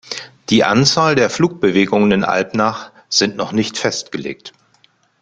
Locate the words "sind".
3.07-3.35